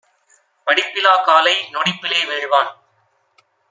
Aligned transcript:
படிப்பிலாக் 0.67 1.23
காலை 1.23 1.55
நொடிப்பிலே 1.71 2.21
வீழ்வான்! 2.25 2.71